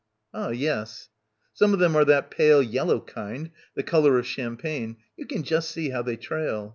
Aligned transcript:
"Ah, 0.33 0.49
yes." 0.49 1.09
"Some 1.53 1.73
of 1.73 1.77
them 1.79 1.95
are 1.95 2.03
that 2.05 2.31
pale 2.31 2.59
yellow 2.63 3.01
kind, 3.01 3.51
the 3.75 3.83
colour 3.83 4.17
of 4.17 4.25
champagne. 4.25 4.97
You 5.15 5.27
can 5.27 5.43
just 5.43 5.69
see 5.69 5.91
how 5.91 6.01
they 6.01 6.17
trail. 6.17 6.69